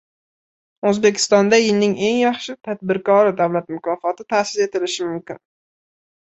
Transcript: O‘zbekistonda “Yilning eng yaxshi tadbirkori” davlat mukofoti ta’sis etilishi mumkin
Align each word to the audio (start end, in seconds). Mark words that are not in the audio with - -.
O‘zbekistonda 0.91 1.59
“Yilning 1.65 1.93
eng 2.07 2.17
yaxshi 2.23 2.57
tadbirkori” 2.69 3.37
davlat 3.45 3.71
mukofoti 3.77 4.29
ta’sis 4.35 4.67
etilishi 4.69 5.11
mumkin 5.15 5.43